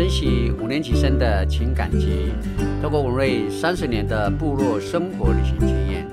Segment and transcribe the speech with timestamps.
[0.00, 2.32] 珍惜五年级生的情感集，
[2.80, 6.08] 透过文瑞三十年的部落生活旅行经验，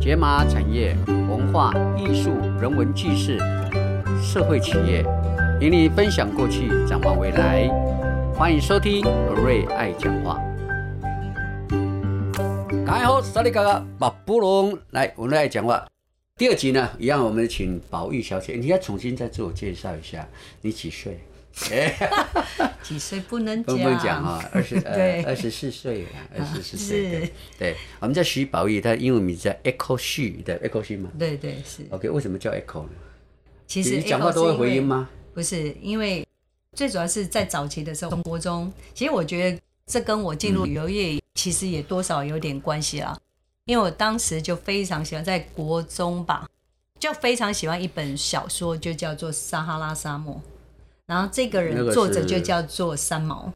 [0.00, 3.38] 解码产业、文化艺术、人文纪事、
[4.20, 5.04] 社会企业，
[5.60, 7.68] 与你分享过去，展望未来。
[8.34, 10.42] 欢迎收听文瑞爱讲话。
[12.84, 15.86] 大家好，我是萨利哥哥，马布隆来文瑞爱讲话。
[16.36, 20.26] 第二集呢，一样我们请宝玉小姐，你要重新再自我介绍一下，
[20.62, 21.20] 你几岁？
[22.82, 23.84] 几岁不能不讲？
[23.84, 27.10] 能讲哈，二十 呃二十四岁啊，二十四岁。
[27.10, 31.10] 对对，我们叫徐宝玉，他英文名字叫 Echo 旭的 Echo 旭吗？
[31.18, 31.86] 对对是。
[31.90, 32.90] OK，为什么叫 Echo 呢？
[33.66, 35.08] 其实你讲话都会回音吗？
[35.32, 36.26] 不是，因为
[36.74, 43.16] 最主要是在早期的时候，中国中，其实我觉得这跟我进入旅游业其实也多少有点关系啦。
[43.64, 46.46] 因为我当时就非常喜欢在国中吧，
[46.98, 50.34] 就非常喜欢一本小说，就叫做《撒哈拉沙漠》。
[51.06, 53.52] 然后这个人作者就叫做三毛，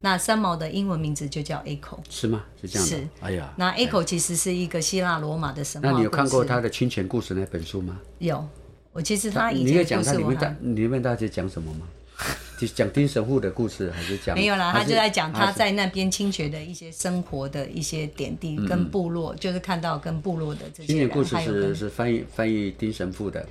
[0.00, 1.98] 那三毛的英文名字就叫 Echo。
[2.08, 2.44] 是吗？
[2.60, 2.96] 是这样的。
[2.96, 7.98] 是哎呀，那 Echo 其实是一个希腊罗马的神话那你有看过他的《清泉故事》那本书吗？
[8.18, 8.46] 有，
[8.92, 11.86] 我其实他以前的故事我他里面大还里面大概讲什么吗？
[12.56, 23.44] 就讲丁神父的故事，还是讲没有啦，他就在讲他在那边清泉的一些生活的一些点滴，跟部落就是看到跟部落的这些人，清泉故事是是翻译翻译丁神父的。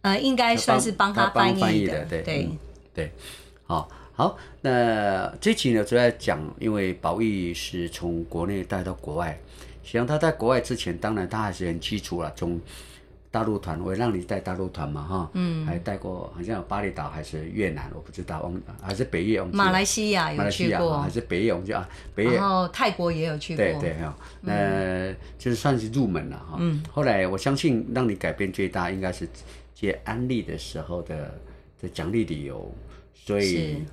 [0.00, 2.58] 呃，应该算是帮他翻译翻译的对对嗯
[2.96, 3.12] 对，
[3.66, 9.38] 好好，那这期呢主要讲，因为宝玉是从国内带到国外，
[9.84, 12.58] 实际上他在国外之前，当然他还是很基础了，从
[13.30, 26.56] 大陆团，我让你带大陆团嘛哈，嗯，还带过好像有巴厘岛还是越南，我不知道，忘还是北越，马来西亚有去过还，是北越，我们就啊北越然后泰国也有去过，对对哈，那就是算是入门了哈。
[26.58, 26.82] 嗯。
[26.90, 29.28] 后来我相信让你改变最大，应该是
[29.74, 31.38] 接安利的时候的
[31.82, 32.74] 的奖励理由，
[33.26, 33.84] 所以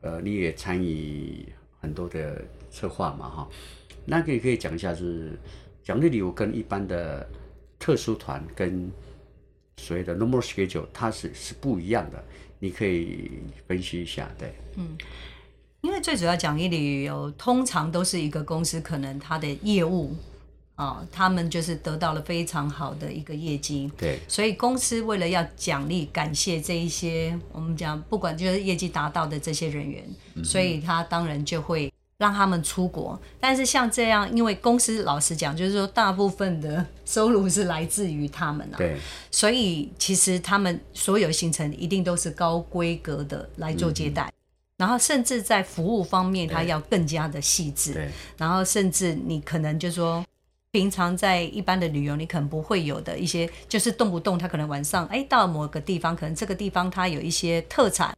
[0.00, 1.46] 呃你也参与
[1.80, 3.48] 很多的策划嘛哈。
[4.06, 5.38] 那可以可以讲一下，是
[5.82, 7.28] 奖励理由跟一般的
[7.78, 8.90] 特殊团跟
[9.76, 12.24] 所谓的 normal schedule 它是是不一样的，
[12.60, 13.30] 你可以
[13.66, 14.54] 分析一下，对。
[14.76, 14.96] 嗯
[15.82, 20.16] 因为最主要奖励旅游通常都是一个公司可能它的业务
[20.76, 30.04] 啊，他们就是得到了非常好的一个业绩，对所以公司为了要奖励、感谢这一些我们讲不管就是业绩达到的这些人员，
[30.44, 33.18] 所以他当然就会让他们出国。
[33.40, 38.96] 但是像这样，因为公司老实讲，就是说大部分的收入是来自于他们啊，对
[39.30, 44.30] 所以其实他们所有行程一定都是高规格的来做接待。
[44.76, 47.94] 然后甚至在服务方面，它要更加的细致。
[47.94, 50.22] 对然后甚至你可能就说，
[50.76, 58.14] 平常在一般的旅游，你可能不会有的一些，就是动不动他可能晚上哎到某个地方，可能这个地方它有一些特产，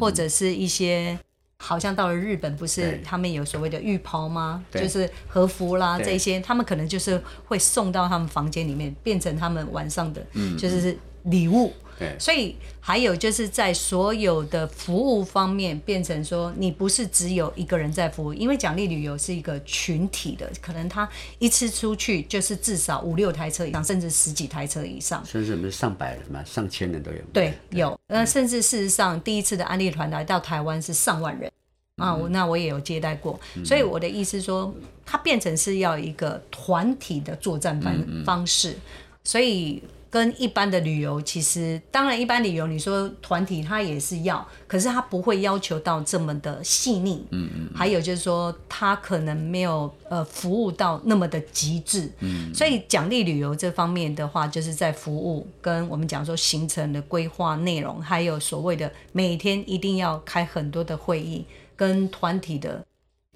[0.00, 1.16] 或者是一些。
[1.62, 4.64] 好像到了日本，不是他们有所谓的浴袍吗？
[4.72, 10.26] 就是和服啦这些，他们可能就是会送到他们房间里面，变成他们晚上的，
[10.58, 11.70] 就是礼物。
[12.00, 12.16] 对。
[12.18, 21.08] 所以还有就是在所有的服务方面，变成说你不是只有一个人在服务，因为奖励旅游是一个群体的，可能他
[21.38, 25.24] 一次出去就是至少五六台车以上，甚至十几台车以上。
[25.24, 27.18] 甚至我们上百人嘛，上千人都有。
[27.32, 31.48] 对，有，呃，甚至事实上，第一次的安利团来到台湾是上万人。
[31.96, 34.74] 啊，我那我也有接待过，所以我的意思说，
[35.04, 37.94] 它变成是要一个团体的作战方
[38.24, 38.74] 方式，
[39.22, 61.44] 所以跟一般的旅游其实，当然一般旅游你说团体它也是要，可是它不会要求到这么的细腻，嗯嗯，还有就是说它可能没有呃服务到那么的极致，嗯，所以奖励旅游这方面的话，就是在服务跟我们讲说行程的规划内容，还有所谓的每天一定要开很多的会议
[61.76, 62.84] 跟团体的。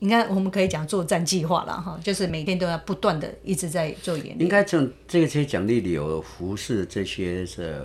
[0.04, 4.50] 应该我们可以讲作战计划了哈，就是每天都要不断的一直在做演练应练。
[4.50, 7.82] 该这这些奖励里有服饰这些是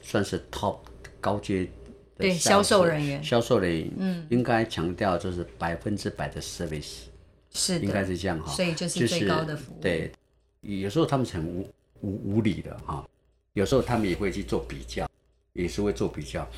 [0.00, 0.76] 算是 top
[1.20, 1.70] 高阶的
[2.18, 3.24] 对销售人员。
[3.24, 6.98] 销售人员，嗯，应该强调就是百分之百的 service，
[7.52, 9.80] 是应该，是这样哈，所以就是最高的服务。
[9.80, 10.12] 对，
[10.60, 11.68] 有时候他们是很无
[12.02, 13.04] 无无理的哈，
[13.54, 15.10] 有时候他们也会去做比较，
[15.54, 16.48] 也是会做比较，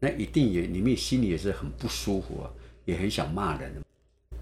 [0.00, 2.50] 那一定也你们心里也是很不舒服啊，
[2.86, 3.72] 也很想骂人。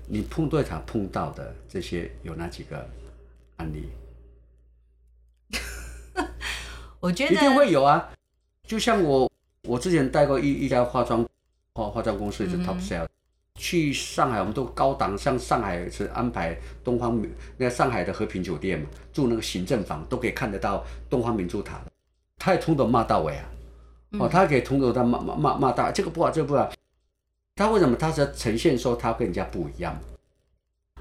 [0.06, 2.88] 你碰对他碰到的这些有哪几个
[3.56, 3.88] 案例？
[7.00, 8.10] 我觉得一定会有啊。
[8.66, 9.30] 就像我，
[9.68, 11.26] 我之前带过一一家化妆
[11.74, 13.06] 化化妆公司是 top sale，、
[13.58, 21.92] 去上海我们都高档，像上海是安排东方明那上海的和平酒店嘛，住那个行政房都可以看得到东方明珠塔的，
[22.38, 23.50] 他也从头骂到尾啊。
[24.18, 26.72] 哦，他可以从头到骂骂骂骂到这个不好，这个不好。
[27.56, 29.98] 他为什么他是呈现说他跟人家不一样？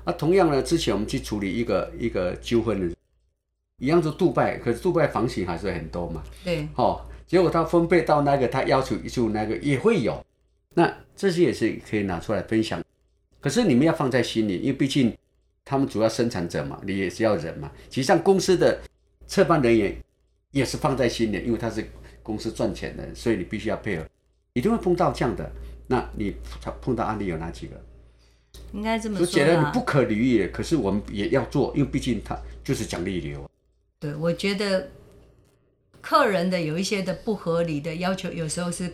[0.05, 2.95] 那同样呢，之前我们去处理一个一个纠纷的，
[3.77, 10.23] 一样是杜拜，可是杜拜房型还是很多嘛，对，哦，结果他分配到那个他要求就那个也会有，
[10.75, 12.83] 那这些也是可以拿出来分享。
[13.39, 15.15] 可是你们要放在心里，因为毕竟
[15.65, 17.71] 他们主要生产者嘛，你也是要人嘛。
[17.89, 18.77] 其实上公司的
[19.25, 19.95] 策办人员
[20.51, 21.85] 也是放在心里，因为他是
[22.21, 24.05] 公司赚钱的，所以你必须要配合，
[24.53, 25.49] 一定会碰到这样的。
[25.87, 26.35] 那你
[26.81, 27.81] 碰到案例有哪几个？
[28.71, 33.49] 应该这么说就觉得你不可理喻，可是我们也要做，因为毕竟他就是奖励流。
[33.99, 34.89] 对，我觉得
[36.01, 38.93] 客人的有一些的不合理的要求，有时候是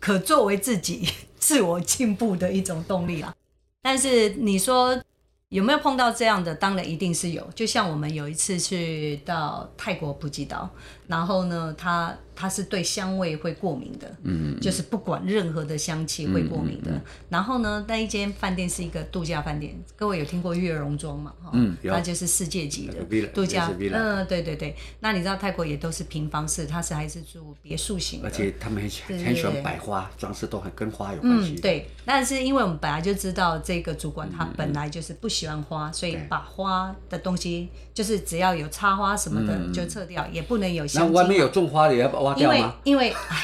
[0.00, 3.34] 可作为自己自我进步的一种动力啦。
[3.82, 5.00] 但是你说
[5.48, 6.54] 有没有碰到这样的？
[6.54, 7.48] 当然一定是有。
[7.54, 10.68] 就像我们有一次去到泰国普吉岛，
[11.08, 12.16] 然后呢，他。
[12.40, 16.92] 他是对香味会过敏的，嗯，就是不管任何的香气会过敏的。
[17.28, 21.32] 然后呢，那一间饭店是一个度假饭店，各位有听过悦榕庄吗？
[21.52, 23.68] 嗯，那就是世界级的度假。
[23.92, 24.76] 嗯，对对对。
[25.00, 31.54] 那你知道泰国也都是平房式，它是还是住别墅型的而且他们很很喜欢摆花，装饰都很跟花有关系。
[31.54, 31.90] 嗯，对。
[32.04, 40.97] 但是因为我们本来就知道这个主管他本来就是不喜欢花，所以把花的东西就是只要有插花什么的就撤掉，也不能有香。
[40.98, 42.18] 那外面有种花的也要把。
[42.36, 43.36] 因为因为哎，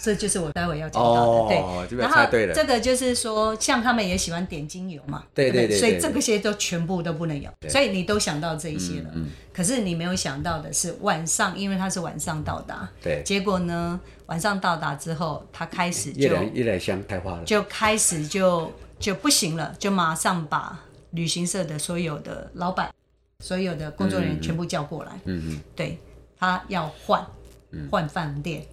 [0.00, 1.98] 这就是我待会要讲到的，对。
[1.98, 7.50] 然后这个就是说，像他们也喜欢点精油嘛，对对对，所以这些都全部都不能有。
[7.68, 9.10] 所以你都想到这一些了，
[9.52, 13.22] 可是你没有想到的是晚上，因为他是晚上到达，对。
[13.24, 20.78] 结果呢，晚上到达之后，他开始就一来香开花了，就开始就就不行了，就马上把
[21.10, 22.92] 旅行社的所有的老板、
[23.40, 25.98] 所有的工作人员全部叫过来，嗯嗯，对
[26.38, 27.26] 他要换。
[27.90, 28.64] 换饭店，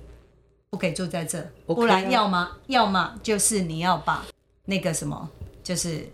[0.70, 4.26] 不可以住在这，不然要么要么就是你要把
[4.64, 5.30] 那个什么，
[5.62, 6.08] 就是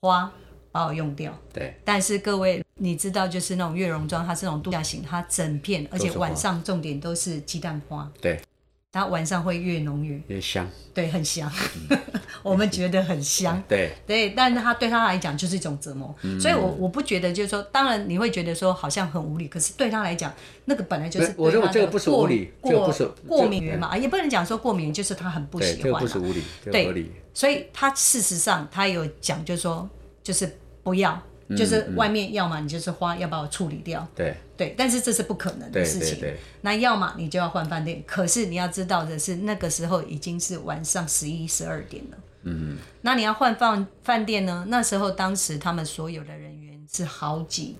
[0.00, 0.28] 花
[0.72, 1.32] 把我用掉。
[1.52, 1.80] 对。
[1.84, 8.10] 但是各位，你知道，就是那种月榕庄，它是那种度假型，它整片，而且晚上重点都是鸡蛋花。
[8.20, 8.40] 对。
[8.90, 10.18] 它晚上会越浓越。
[10.28, 11.50] 越香，对，很香，
[12.42, 13.92] 我们觉得很香，对。
[14.06, 20.32] 对，但是它对他来讲就是一种折磨，所以我我不觉得就是说，当然你会觉得说好像很无理，可是对他来讲，
[20.64, 29.86] 那个本来就是我认为这个不是无理，这不是过敏源嘛，也不能讲说过敏，就是他很不喜欢，这个不是无理，对，所以他事实上他有讲，就是说
[30.22, 31.22] 就是不要。
[31.56, 36.18] 就是外面要么你就是花要把我处理掉，对对，但是这是不可能的事情。
[36.60, 42.18] 那要么你就要换饭店，可是你要知道的是，那个时候已经是晚上十一十二点了。
[42.42, 44.66] 嗯那你要换饭饭店呢？
[44.68, 47.76] 那时候当时他们所有的人员是好几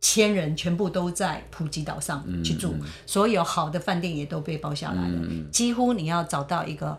[0.00, 2.74] 千人，全部都在普吉岛上去住，
[3.04, 5.20] 所有好的饭店也都被包下来了。
[5.50, 6.96] 几乎你要找到一个，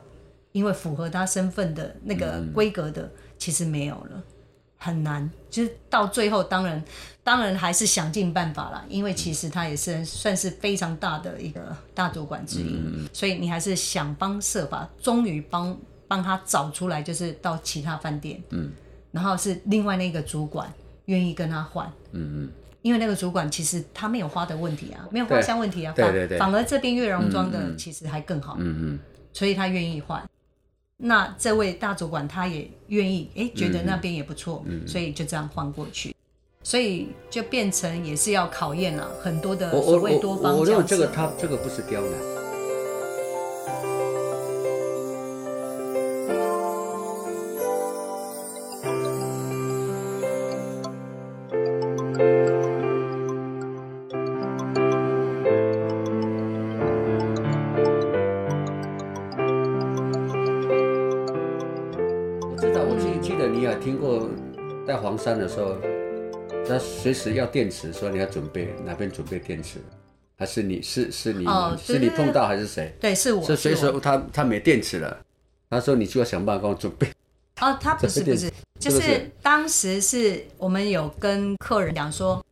[0.51, 4.23] 因为符合他身份的那个规格的，其实没有了。
[4.81, 6.81] 很难，就是到最后，当然，
[7.21, 12.79] 当然还是想尽办法了，因为其实他也是算是非常大的一个大主管之一，
[13.11, 15.77] 所以你还是想方设法，终于帮
[16.07, 18.71] 帮他找出来，就是到其他饭店，嗯，
[19.11, 20.71] 然后是另外那个主管
[21.05, 22.49] 愿意跟他换，嗯嗯，
[22.81, 28.99] 因为那个主管其实他没有花的问题啊，没有花香问题啊，对对对，反而这边月容庄的其实还更好，嗯嗯，
[29.33, 30.25] 所以他愿意换。
[31.01, 36.13] 那这位大主管他也愿意，哎，觉得那边也不错，所以就这样换过去，
[36.61, 42.11] 所以就变成也是要考验了很多的所谓多方我认为这个他这个不是刁难。
[65.29, 65.75] 山的时候，
[66.67, 69.79] 他随时要电池，说你要准备哪边准备电池，
[70.35, 71.45] 还是你是是你
[71.77, 72.91] 是你碰到还是谁？
[72.99, 73.45] 对，是我。
[73.45, 75.19] 是随时他他没电池了，
[75.69, 77.07] 他说你就要想办法帮我准备。
[77.61, 82.43] 哦，他不是不是，就是当时是我们有跟客人讲说，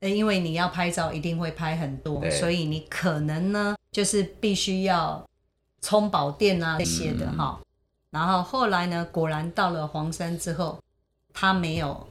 [0.00, 5.22] 呃，因为你要拍照一定会拍很多，所以你可能呢就是必须要
[5.82, 7.60] 充饱电啊这些的哈。
[8.10, 10.78] 然后后来呢，果然到了黄山之后。
[11.36, 12.06] 他没有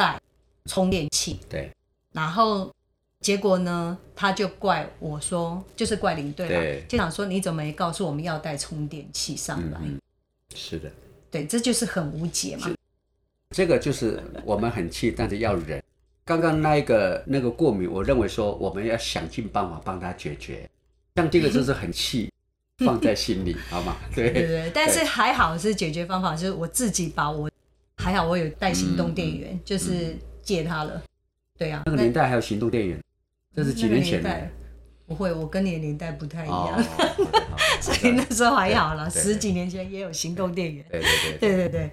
[0.00, 0.18] 带
[0.64, 1.70] 充电器，对，
[2.12, 2.74] 然后
[3.20, 9.78] 结果呢，他就怪我说，就是怪领队了，就想说你怎么没告诉我们要带充电器上来？
[10.54, 10.90] 是的，
[11.30, 12.70] 对，这就是很无解嘛。
[13.50, 15.82] 这个就是我们很气，但是要忍。
[16.24, 20.68] 刚刚那一个那个过敏，我认为说我们要想尽办法帮他解决。
[21.16, 22.32] 像这个就是很气，
[22.78, 23.96] 放在心里，好吗？
[24.14, 27.50] 对对对，但是还好是解决方法，就是我自己把我
[28.00, 31.02] 还好我有带行动电源，就是借他了。
[31.58, 32.98] 对啊，那个年代还有行动电源，
[33.54, 34.48] 这是几年前的。
[35.06, 36.84] 不会，我跟你的年代不太一样，
[37.82, 39.10] 所以那时候还好了。
[39.10, 40.84] 十几年前也有行动电源。
[40.88, 41.92] 对对对对对对，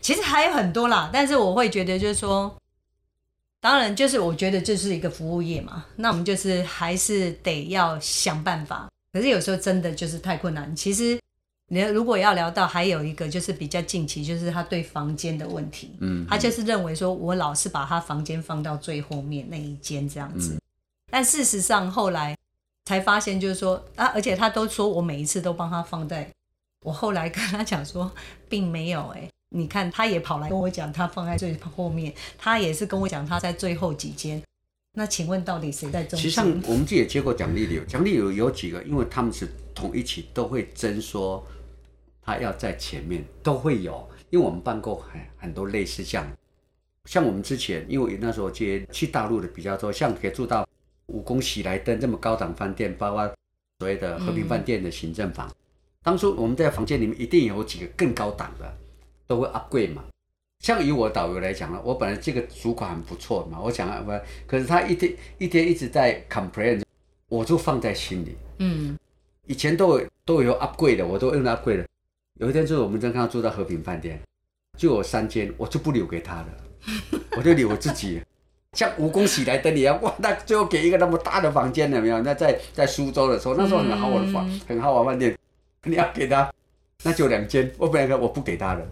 [0.00, 2.56] 其实还有很多啦，但是我会觉得就是说，
[3.60, 8.88] 当然就是我觉得这是一个服务业嘛，那我们就是还是得要想办法。
[9.12, 10.74] 可是有时候真的就是太困难。
[10.74, 11.18] 其实
[11.72, 20.60] 你如果要聊到还有一个就是比较近期，就是他对房间的问题，嗯，他就是认为说我老是把他房间放到最后面那一间这样子，
[21.10, 22.36] 但事实上后来。
[22.84, 26.28] 才发现就是说啊，而且他都说我每一次都帮他放在，
[26.84, 28.10] 我后来跟他讲说，
[28.48, 34.42] 并没有哎，你看他也跑来跟我讲，他放在最后面，他也是跟我讲他在最后几间。
[34.94, 36.18] 那请问到底谁在中？
[36.18, 41.46] 实际上我们这也接过奖励流，奖励流有几个，因为他们是同一起都会争说
[42.24, 46.26] 他要在前面，都会有，因为我们办过很很多类似这样，
[47.04, 50.66] 像我们之前因为那时候接去大陆的比较多，像可以住到。
[51.08, 53.26] 武功喜来登这么高档饭店，包括
[53.78, 55.50] 所谓的和平饭店的行政房，
[56.02, 58.74] 当初我们在房间里面一定有几个更高档的，
[59.26, 60.04] 都会 upgrade 嘛。
[60.60, 64.12] 像以我导游来讲呢，我本来这个主管很不错嘛，我想啊不，
[64.46, 66.82] 可是他一天一天一直在 complain，
[67.28, 68.36] 我就放在心里。
[68.58, 68.96] 嗯，
[69.46, 71.86] 以前都有都有 upgrade 的，我都用 upgrade 的。
[72.40, 74.20] 有一天就是我们正刚住到和平饭店，
[74.76, 76.48] 就有三间，我就不留给他了，
[77.36, 78.20] 我就留我自己。
[78.72, 80.14] 像蜈蚣喜来登一样，哇！
[80.18, 82.18] 那最后给一个那么大的房间了没有？
[82.22, 85.36] 那在在苏州的时候，那时候很豪华的房，很豪华饭店，
[85.84, 86.50] 你要给他，
[87.04, 87.70] 那就两间。
[87.76, 88.88] 我本来我不给他的，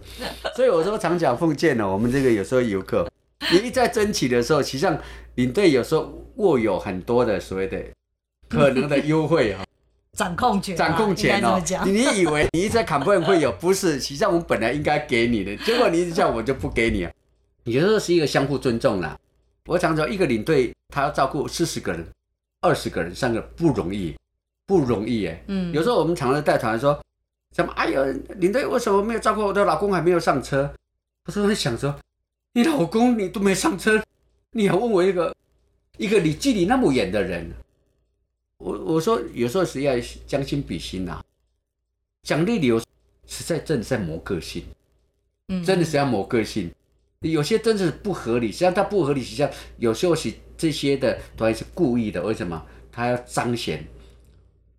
[0.55, 3.11] 所以我说常讲奉劝呢，我们这个有时候游客，
[3.51, 4.95] 你一再争取的时候，实际上
[5.33, 7.83] 领队有时候握有很多的所谓的
[8.47, 9.65] 可能的优惠哈，
[10.17, 11.61] 掌控权，掌控权哦。
[11.85, 13.51] 你以为你一直在坎 a 会有？
[13.53, 17.11] 不是，实际上我们本来应该给你的，结果你一直叫我就不给你啊。
[17.63, 19.17] 你觉得是一个相互尊重啦。
[19.65, 22.05] 我常说，一个领队他要照顾四十个人、
[22.59, 24.15] 二十个人、三个不容易，
[24.65, 25.43] 不容易哎。
[25.47, 25.71] 嗯。
[25.71, 26.99] 有时候我们常常带团说，
[27.55, 27.71] 什么？
[27.73, 28.03] 哎呦，
[28.35, 30.69] 领队为什么没有照顾我的老公还没有上车？
[31.23, 31.95] 他说在想说，
[32.53, 34.03] 你老公你都没上车，
[34.51, 35.33] 你还问我一个
[35.97, 37.49] 一个你距离那么远的人？
[38.61, 39.93] 我我说有时候是要
[40.27, 41.23] 将心比心呐。
[42.23, 42.79] 奖励理由
[43.25, 44.63] 实在真的在磨个性，
[45.47, 46.71] 嗯，真的是要磨个性。
[47.21, 52.21] 有些真的是不合理，实际上它不合理，实际上有时候是这些的团是故意的。
[52.23, 52.63] 为什么？
[52.91, 53.87] 他要彰显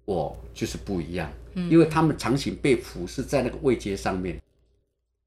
[0.04, 4.38] 我就是不一样，因为他们长期被俯视在那个位阶上面。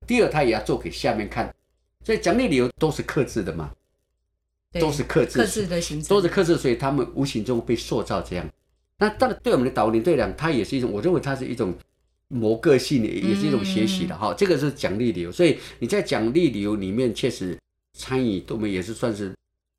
[0.05, 1.51] 第二，他也要做给下面看，
[2.03, 3.73] 所以奖励理由都是克制的嘛，
[4.79, 8.49] 都是克制，克制的形式，都是克制，所以他们无形中被塑造这样。
[8.97, 11.73] 那当然，对我们的导领队长，他也是一种，我认为他是一种。
[12.27, 17.55] 磨个性也也是一种学习的哈，这个是奖励理由，所以你在奖励理由里面确实
[17.93, 19.31] 参与我们也是算是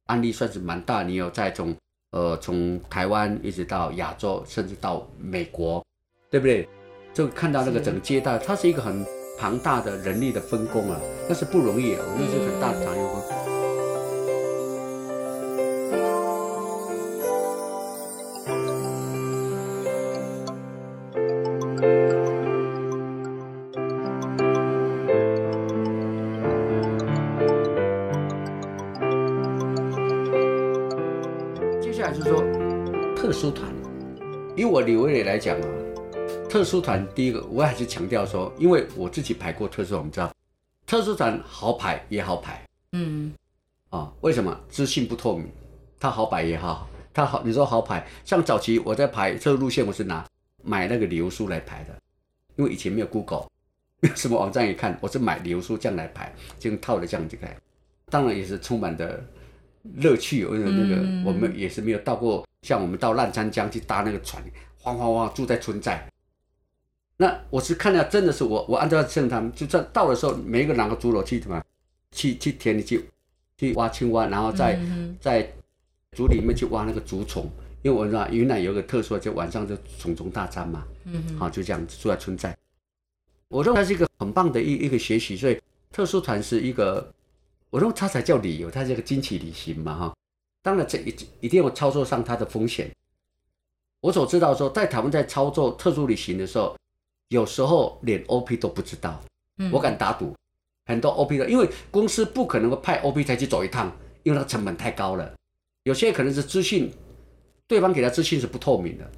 [0.06, 1.74] 案例算是蛮大，你有在从
[2.12, 5.84] 呃从台湾一直到亚洲，甚至到美国，
[6.30, 6.68] 对不对？
[7.12, 9.04] 就看到那个整个接待，它是一个很
[9.36, 13.65] 庞大的人力的分工啊，那是不容易啊，那是很大的产业分。
[34.64, 35.68] 我李维磊来讲啊，
[36.48, 40.32] 特殊团第一个，我还是强调说，因为我自己排过特殊团，我们知道，
[40.86, 43.32] 特殊团好排也好排，嗯，
[43.90, 44.56] 啊，为什么？
[44.68, 45.48] 资讯不透明，
[45.98, 50.24] 它好排也好，它好，你说好排，像早期我在排这个路线，我是拿
[50.62, 51.98] 买那个旅游书来排的，
[52.54, 53.48] 因为以前没有 Google，
[53.98, 57.56] 没 有什么网站一看，我是买旅游书这样来排，就套的这样子排，
[58.10, 59.24] 当然也是充满的
[59.94, 64.42] 乐趣，因为那个我们也是没有到过，像我们到澜沧江去搭那个船。
[64.78, 66.08] 哗哗哗，住在村寨。
[67.16, 71.60] 那我是看到，真的是我，我按照正他们，就在到的时候，每一个拿个竹篓去什么，
[72.12, 73.04] 去去田里去
[73.56, 74.78] 去挖青蛙，然后在
[75.20, 75.50] 在
[76.12, 77.50] 竹里面去挖那个竹虫。
[77.82, 80.84] 因为我知道云南有个特殊，就晚上就虫虫大战嘛。
[81.04, 81.38] 嗯哼。
[81.38, 82.56] 好，就这样住在村寨。
[83.48, 87.12] 我认为它是一个很棒的一一个学习，所以特殊团是一个，
[87.70, 90.14] 我认为它才叫旅游，它是一个惊奇旅行嘛哈。
[90.62, 92.90] 当然这一一定要操作上它的风险。
[94.00, 96.76] 我所知道说，在他们在操作特殊旅行的时候，
[97.28, 99.20] 有时候连 OP 都不知道。
[99.58, 100.34] 嗯，我敢打赌，
[100.84, 103.86] 很多 OP 的，因为公司不可能会派 OP 才去走一趟，
[104.22, 105.34] 因为那个成本太高了。
[105.84, 106.92] 有些可能是资讯，
[107.66, 109.10] 对方给他资讯是不透明的，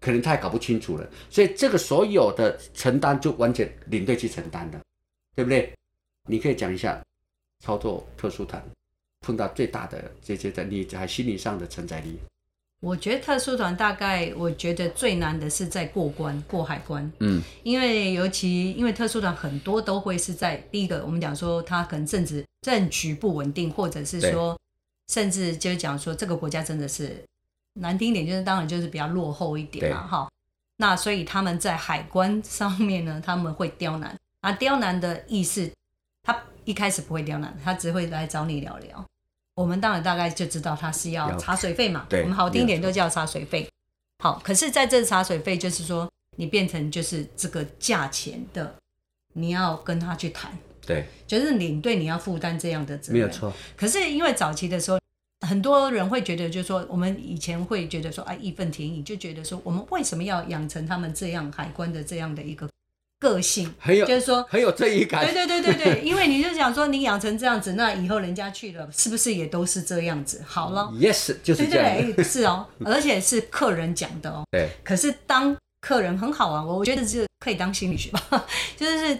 [0.00, 4.80] 可能他也搞不清楚了，所以这个所有的承担就完全领队去承担的，
[5.34, 5.72] 对不对？
[6.28, 7.02] 你可以讲一下
[7.60, 8.62] 操作特殊团
[9.20, 12.18] 碰到最大的这些的你还心理上的承载力。
[12.80, 24.56] 我觉得特殊团大概，我觉得最难的是在过关过海关，嗯，因为尤其因为特殊团很多都会是在第一个，我们讲说他可能政治政局不稳定，或者是说，
[25.08, 27.24] 甚至就是讲说这个国家真的是
[27.72, 30.30] 难听一点，就是当然就是比较落后一点嘛，哈。
[30.76, 35.68] 那所以他们在海关上面呢，他们会刁难，啊，刁难的意思，
[36.22, 39.02] 他一开始不会刁难，他只会来找你聊聊。
[39.54, 43.66] 我们当然大概就知道他是要茶水费嘛，对，我们好听一点都叫茶水费。
[44.18, 48.74] 好，可是在这茶水费就是说，你变成就是这个价钱的，
[49.32, 50.52] 你要跟他去谈，
[50.84, 53.52] 对，就是领队你要负担这样的责任，没有错。
[53.76, 54.98] 可是因为早期的时候，
[55.46, 62.68] 很多人会觉得，就是说我们以前会觉得说，啊，义愤填膺，就觉得说，我们为什么要养成他们这样海关的这样的一个。
[63.18, 65.24] 个性很有，就是说很有正义感。
[65.24, 70.42] 对对对对对，因为你就想说，你养成这样子，那以后人家去了，是不是也都是这样子？
[70.46, 72.24] 好了，Yes，就是这样。
[72.24, 74.44] 是哦，而且是客人讲的哦。
[74.50, 74.68] 对。
[74.84, 78.46] 可是当客人很好玩，我我觉得是可以当心理学吧，
[78.76, 79.18] 就是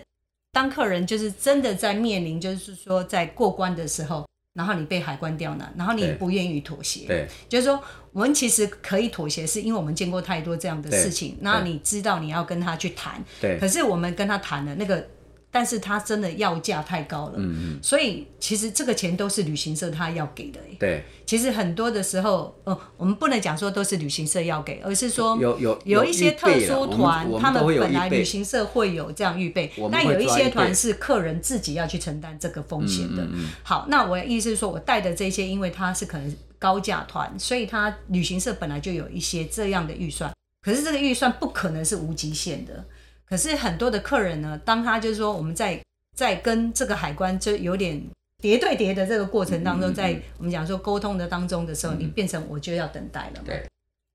[0.52, 4.26] 当客人就是真的在面临，就是说在过关的时候。
[4.56, 7.80] 然后你被海关刁难，然后你不愿意妥协，对，就是说
[8.12, 11.36] 我们其实可以妥协，是因为我们见过太多这样的事情。
[11.40, 15.06] 那你知道你要跟他去谈，对，可是我们跟他谈了那个。
[15.50, 21.04] 但是他真的要价太高了，嗯嗯，所以其实这个钱都是旅行社他要给的，对。
[21.24, 33.26] 其实很多的时候，呃，我们不能讲说都是旅行社要给，而是说有有有一些特殊团，他们本来旅行社会有这样预备，那有一些团是客人自己要去承担这个风险的。
[33.64, 42.84] 好，那我的意思是说，我带的这些，因为它是可能高价团，所以他旅行社本来就有一些这样的预算，可是这个预算不可能是无极限的。
[43.28, 45.82] 可是很多的客人呢，当他就是说我们在
[46.14, 48.02] 在跟这个海关就有点
[48.38, 53.66] 叠对叠的这个过程当中，在我们讲说沟通的当中的时候，你变成我就要等待了，对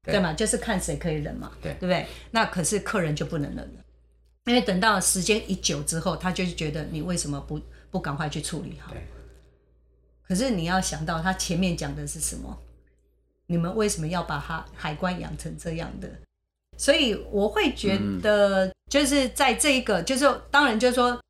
[0.03, 2.07] 对嘛，就是看谁可以忍嘛，对对不对？
[2.31, 3.83] 那可是客人就不能忍了，
[4.45, 8.93] 因为等到时间一久之后，他就是觉得你为什么不不赶快去处理好？
[10.27, 12.57] 可是你要想到他前面讲的是什么？
[13.47, 16.09] 你们为什么要把他海关养成这样的？
[16.81, 21.21] 所以我会觉得，就是在这一个，就是当然，就是说，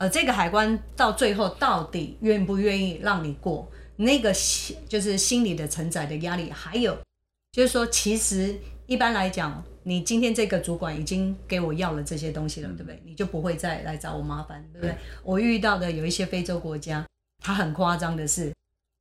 [0.00, 6.98] 呃，这个海关到最后到底愿不愿意让你过，那个心就是心理的承载的压力，还有
[7.52, 13.00] 就是说，其实一般来讲，你今天这个主管已经给我要了这些东西了，对不对？
[13.06, 14.96] 你就不会再来找我麻烦，对不对？
[15.22, 17.06] 我遇到的有一些非洲国家，
[17.44, 18.52] 他很夸张的是。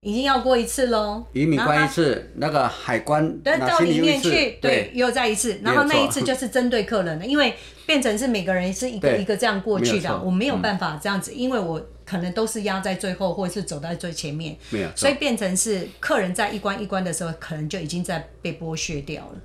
[0.06, 7.56] 已经要过一次喽，移民关一次，那个海关到里面去，对，又再一次，然后那一次就是针对客人的， 因为
[7.88, 19.42] 变成是每个人是一个一个这样过去的，我没有办法这样子，因为我可能都是压在最后，或者是走在最前面，没有，所以变成是客人在一关一关的时候，可能就已经在被剥削掉了。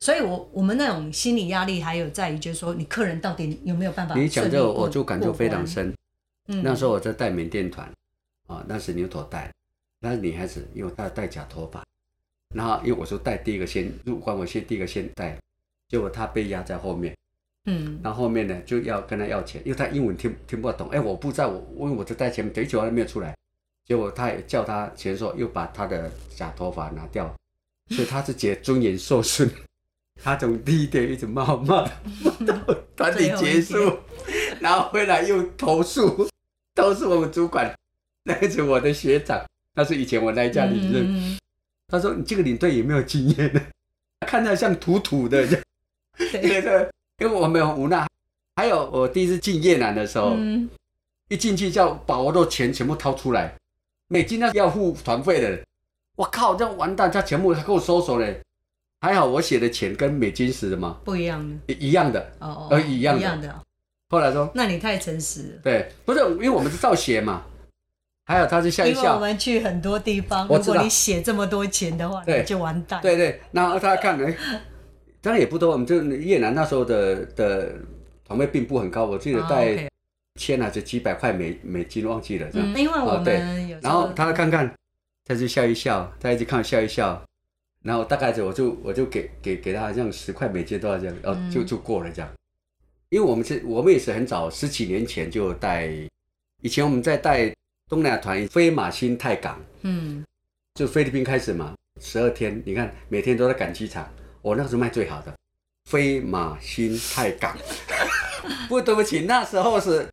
[0.00, 4.14] 所以，我我们那种心理压力还有在于，就是说你客人到底有没有办法？
[4.14, 5.92] 你讲这个，我就感触非常深。
[6.46, 7.86] 嗯，那时候我在带缅甸团
[8.46, 9.50] 啊，那是牛头带。
[10.00, 11.84] 那女孩子，因为她戴假头发，
[12.54, 15.36] 然后因为我说戴第一个先入关，我先第一个先戴，
[15.88, 17.16] 结果她被压在后面，
[17.66, 23.34] 嗯，然后后面呢就要跟她要钱，因为她英文听听不懂，哎，我不知道，我因为我就在前面，等久还没有出来，
[23.84, 27.34] 结果他也叫她钱的时候又把她的假头发拿掉，
[27.88, 29.50] 所以她是觉得尊严受损，
[30.22, 31.82] 她从第一天一直骂骂
[32.22, 32.56] 骂到
[32.96, 33.98] 团体结束，
[34.60, 36.28] 然后回来又投诉，
[36.74, 37.74] 都是我们主管，
[38.22, 39.44] 那是我的学长。
[39.78, 41.38] 那是以前我那一家领队，
[41.86, 43.60] 他说：“你这个领队有没有经验呢？
[44.26, 45.46] 看着像土土的。”
[46.18, 48.04] 对对，因为我没有无奈。
[48.56, 50.36] 还有我第一次进越南的时候，
[51.28, 53.54] 一进去叫把我的钱全部掏出来，
[54.08, 55.60] 美金那要付团费的。
[56.16, 58.40] 我靠，这样完蛋，他全部他给我收手嘞。
[59.00, 60.98] 还好我写的钱跟美金是的吗？
[61.04, 63.20] 不一样的，一样的哦哦，一样的。
[63.20, 63.64] 一样的
[64.10, 65.60] 后来说，那你太诚实了。
[65.62, 67.44] 对，不是因为我们是照写嘛。
[68.28, 69.00] 还有，他就笑一笑。
[69.00, 73.00] 因为我们去很多地方，如果你写这么多钱的话，你就完蛋。
[73.00, 74.36] 对对，然后他看，哎，
[75.22, 75.70] 当然也不多。
[75.70, 77.72] 我们就越南那时候的的
[78.26, 79.88] 团费并不很高，我记得带
[80.38, 82.46] 千还是几百块美美金，忘记了。
[82.52, 83.78] 嗯，因为我们有。
[83.80, 84.70] 然后他看看，
[85.24, 87.22] 他就笑一笑，他一直看笑一笑，
[87.82, 92.30] 然后大概就我就我就给给给他这样十块美金多少这样，然后就就过了这样。
[93.08, 95.88] 因为我们是，我们也是很早十几年前就带，
[96.60, 97.50] 以前我们在带。
[97.88, 100.22] 东南亚团飞马新泰港，嗯，
[100.74, 104.06] 就菲律宾开始嘛，十二天，你看每天都在赶机场，
[104.42, 105.34] 我那时候卖最好的，
[105.90, 107.56] 飞马新泰港。
[108.68, 110.06] 不，对不起，那时候是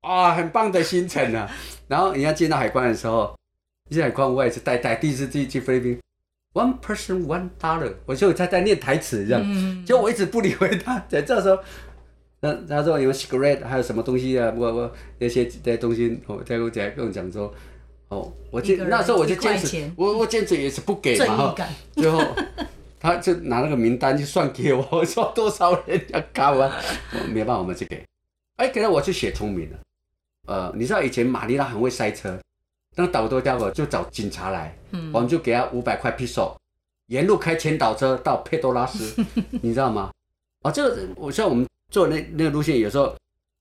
[0.00, 1.48] 啊，很棒的行程啊。
[1.86, 3.38] 然后你要进到海关的时候，
[3.90, 6.00] 进海关我也是呆呆，第一次去去菲律宾
[6.54, 11.62] ，one person one dollar，我就在在念台词这样，嗯就我一直不理会他，在这时候。
[12.40, 14.52] 那他说有 cigarette 还有什么东西啊？
[14.56, 17.52] 我我那些这些东西，我再跟我讲跟我讲说，
[18.08, 21.54] 哦，我一个人坚那时候我就坚持，我我坚持也是不给嘛。
[21.92, 22.20] 最后
[22.98, 26.70] 他就拿那个名单就算给我，我 说多少人要卡完，
[27.12, 28.02] 我没办法，我们就给。
[28.56, 29.78] 哎，给了我就写聪明了。
[30.46, 32.38] 呃，你知道以前马尼拉很会塞车，
[32.96, 36.56] 那个导游家伙就找警察来，嗯我们就给他五百块 p i s o
[37.06, 39.24] 沿路开前导车到佩多拉斯，
[39.62, 40.10] 你知道吗？
[40.62, 43.14] 啊，这个我像我们做那那个路线，有时候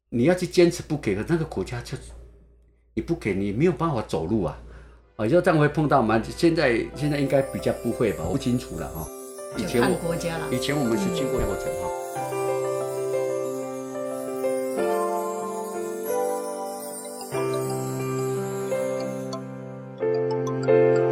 [0.10, 1.98] 你要去坚持不给，可那个国家就
[2.94, 4.58] 你不给，你没有办法走路啊。
[5.16, 6.22] 啊，就这样会碰到吗？
[6.24, 9.06] 现在现在应该比较不会吧，我不清楚了哈。
[9.58, 10.48] 以前我国家啦。
[10.52, 11.90] 以前我们是经过过程哈。
[20.66, 21.09] 好，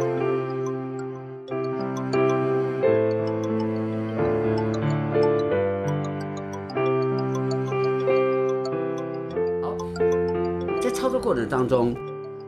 [11.38, 11.96] 程当中，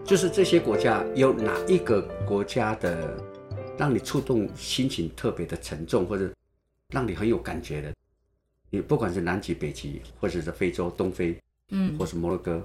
[0.05, 3.17] 就是这些国家有哪一个国家的
[3.79, 6.31] 让你触动心情特别的沉重，或者
[6.93, 7.95] 让你很有感觉的？
[8.69, 12.65] 你不管是南极、北极，或者是非洲、东非，嗯或是摩洛哥，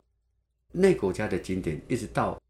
[0.71, 2.41] 那国家的景点，一直到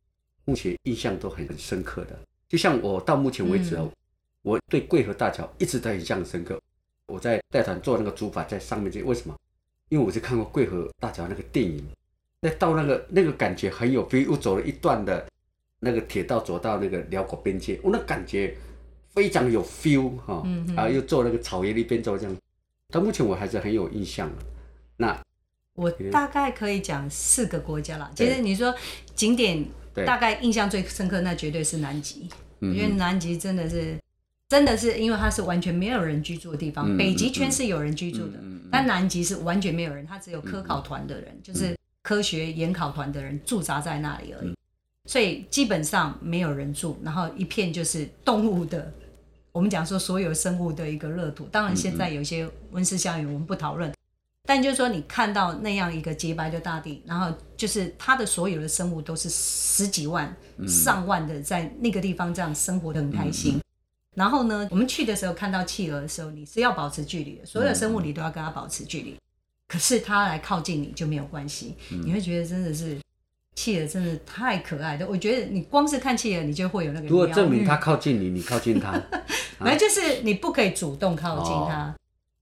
[0.46, 2.18] 目前印象都很很深刻的。
[2.48, 3.92] 就像我到目前为止哦，
[4.42, 6.60] 我对桂河大桥一直都印象深刻。
[7.08, 9.36] 我在带团做那个竹筏在上面这，为什么？
[9.90, 11.84] 因为我是看过桂河大桥那个电影，
[12.46, 14.24] 那到那个那个感觉很有 feel。
[14.26, 15.26] 又走了一段的
[15.80, 18.56] 那个铁道，走到那个辽国边界，我那感觉
[19.14, 22.38] 非常有 feel 哈、嗯然后，又坐那个草原一边走这样，
[22.94, 24.46] 到目前我还是很有印象的。
[24.98, 25.20] 那
[25.74, 28.12] 我大概可以讲四个国家啦。
[28.16, 28.74] 其实你说
[29.16, 29.66] 景点，
[30.06, 32.30] 大概印象最深刻，那绝对是南极，
[32.60, 33.98] 嗯因为南极真的是。
[34.48, 44.54] 真的是因为它是完全没有人居住的地方，嗯北极圈是有人居住的，嗯嗯嗯但南极是完全没有人，它只有科考团的人，就是科学研考团的人驻扎在那里而已，
[45.08, 48.94] 所以基本上没有人住，然后一片就是动物的，
[49.52, 51.46] 我们讲说所有生物的一个热土。
[51.46, 53.92] 当然现在有些温室效应，我们不讨论，
[54.44, 60.32] 但就是说你看到那样一个洁白的大地，然后就是它的所有的生物都是十几万、
[60.68, 63.60] 上万的在那个地方这样生活的很开心。
[64.14, 69.18] 然后呢，我们去的时候看到企鹅的时候，你是要保持距离的，所有生物你都要跟它保持距离。
[69.68, 72.98] 可是他来靠近你就没有关系，你会觉得真的是
[73.56, 75.08] 企鹅真的太可爱的。
[75.08, 78.92] 我觉得你光是看企鹅，你就会有那个如果证明他靠近你，你靠近他，
[79.58, 81.96] 反正就是你不可以主动靠近它，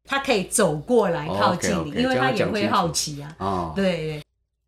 [0.05, 3.35] 它可以走过来靠近你，因为他也会好奇啊。
[3.39, 4.23] 哦，对对。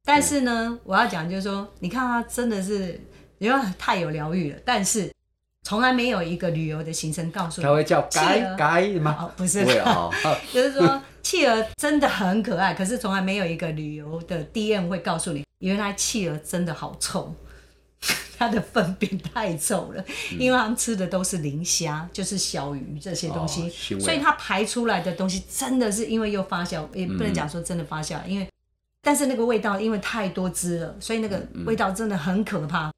[0.06, 3.00] 但是呢，我要讲就是说，你看他真的是，
[3.40, 5.12] 因为太有疗愈了，但是
[5.64, 9.18] 从来没有一个旅游的行程告诉你，他会叫企该鹅该吗？
[9.20, 9.66] 哦，不是
[10.54, 17.34] 就是说企鹅真的很可爱，可是从来没有一个旅游的 DM 会告诉你，原来企鹅真的好臭，
[18.38, 20.40] 它的粪便太臭了，嗯。
[20.40, 23.64] 因为它们吃的都是磷虾，就是小鱼这些东西，
[23.96, 28.48] 哦所以它排出来的东西真的是因为又发酵，也不能讲说真的发酵，因为
[29.02, 31.66] 但是那个味道因为太多汁了，所以那个嗯。
[31.66, 32.92] 味道真的很可怕。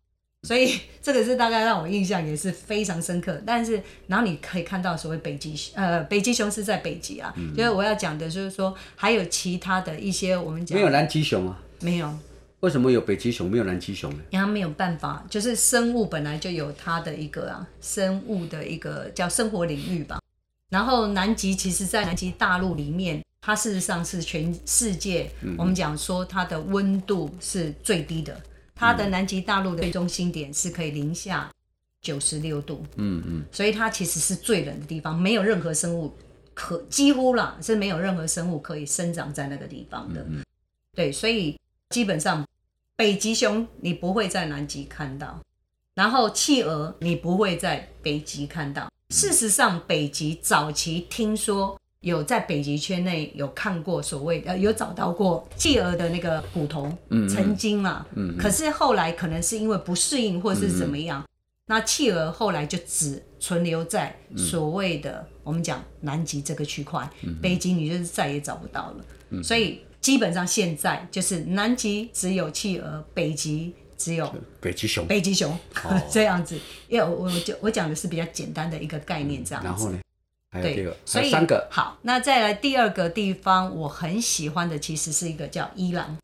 [0.47, 3.41] 所以 这个是大概让我印象也是非常深刻。
[3.45, 7.33] 但是，然后你可以看到所谓北极，呃，北极熊是在北极啊。
[7.36, 11.60] 嗯就是我要讲的就是说，还有其他的一些我们讲没有南极熊啊？
[11.81, 12.17] 没有，
[12.62, 14.19] 为什么有北极熊没有南极熊呢？
[14.29, 20.19] 因为它没有办法，就是生物本来就有它的一个啊，生物的一个叫生活领域吧。
[20.69, 28.39] 然后南极其实，在南极大陆里面，它事实上是全世界，我们讲说它的温度是最低的。
[28.77, 31.51] 它的南极大陆的最中心点是可以零下
[32.01, 36.15] 九十六度，嗯嗯，所以它其实是最冷的地方，没有任何生物
[36.53, 40.25] 可几乎啦是没有任何生物可以生长在那个地方的。
[40.95, 41.59] 对，所以
[41.89, 42.45] 基本上
[42.95, 45.41] 北极熊你不会在南极看到，
[45.95, 48.87] 然后企鹅你不会在北极看到。
[49.09, 58.05] 事实上，北极早期听说有在北极圈内有看过所谓呃有找到过企鹅的那个骨头，嗯曾经嘛，
[58.38, 61.25] 可是后来可能是因为不适应或是怎么样，
[61.67, 67.10] 那企鹅后来就只存留在所谓的、我们讲南极这个区块，
[67.41, 69.43] 北极你就是再也找不到了。
[69.43, 75.05] 所以基本上现在就是南极只有企鹅，北极只有北极熊。
[75.07, 75.57] 北极熊、
[76.10, 76.57] 这样子。
[76.88, 79.67] 因为我我就我讲的是比较简单的一个概念，这样子。
[79.67, 79.99] 然后呢？
[80.62, 86.17] 对还有第二个，，所以三个，好，那再来第二个地方，我很喜欢的其实是一个叫伊朗。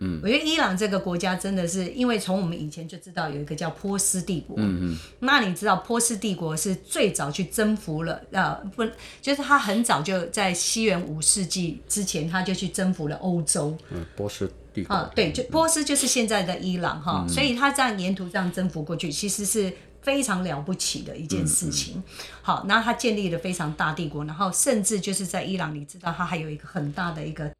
[0.00, 0.20] 嗯。
[0.22, 8.84] 我觉得伊朗这个国家真的是，因为从我们以前就知道有一个叫波斯帝国，嗯嗯，那你知道波斯帝国是最早去征服了，呃，不，
[9.22, 19.72] 就是他很早就在西元五世纪之前，他就去征服了欧洲，嗯，波斯帝国，啊，对，就波斯就是现在的伊朗哈，所以他这样沿途这样征服过去，其实是
[20.06, 22.00] 非常了不起的一件事情。
[22.40, 27.52] 好，那他建立了非常大帝国，然后甚至就是在伊朗，你知道他还有一个很大的一个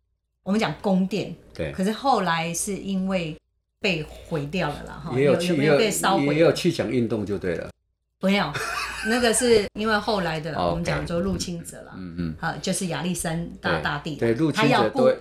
[0.45, 3.37] 我们讲宫殿，对，可是后来是因为
[3.81, 6.39] 被毁掉了啦哈，也有没有被烧也毁？
[6.39, 7.69] 有去讲运动就对了，
[8.21, 8.53] 没有，
[9.11, 15.21] 那个是因为后来的哦我们讲说入侵者了，嗯嗯，啊，就是亚历山大大帝，对，入他要顾侵者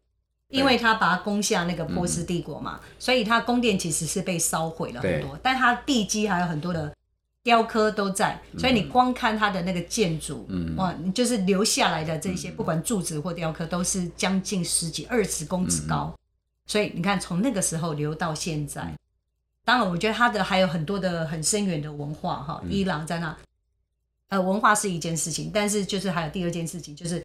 [0.50, 6.94] 因为他把他攻下那个波斯帝国嘛，所以他宫殿其实是被烧毁了很多，但他地基还有很多的
[7.46, 16.12] 雕刻都在，所以你光看它的那个建筑，哇，你就是留下来的这些，不管柱子或雕刻，都是将近十几、二十公尺高，
[16.66, 18.92] 所以你看从那个时候留到现在。
[19.64, 23.38] 当然，我觉得它的还有很多的很深远的文化哈，伊朗在那，
[24.30, 27.24] 呃，文化是一件事情，但是就是还有第二件事情，就是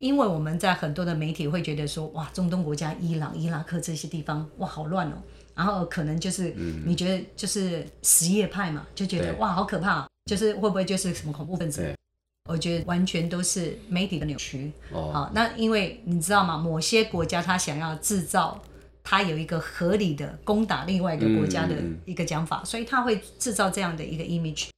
[0.00, 5.14] 因为我们在很多的媒体会觉得说，哇，中东国家伊朗、伊拉克这些地方，哇，好乱哦。
[5.54, 11.94] 然后可能就是你觉得就是什叶派嘛，就觉得哇，好可怕，就是会不会就是什么恐怖分子？
[12.48, 14.72] 我觉得完全都是媒体的扭曲。
[14.90, 16.56] 哦，好，那因为你知道吗？
[16.56, 18.60] 某些国家他想要制造，
[19.04, 24.68] 他有一个合理的攻打另外一个国家的一个讲法，所以他会制造这样的一个 image。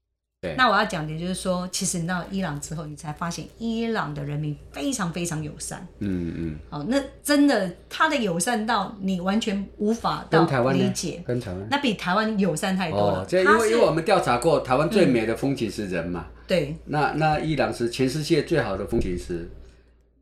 [0.44, 5.87] 对那我要讲的就是说，其实你到伊朗之后，你才发现伊朗的人民非常非常友善。
[6.00, 11.66] 嗯嗯，好，那真的他的友善到你完全无法到台湾理解，跟台湾。
[11.70, 13.20] 那比台湾友善太多了。
[13.20, 19.50] 哦，这因为因为我们调查过，台湾最美的风景是人嘛，对，那那伊朗是全世界最好的风景是，